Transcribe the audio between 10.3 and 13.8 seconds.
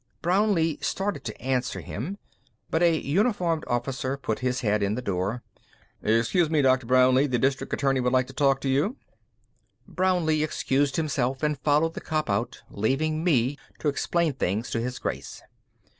excused himself and followed the cop out, leaving me